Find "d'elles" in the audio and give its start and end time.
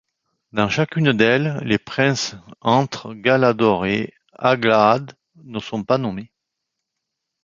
1.13-1.59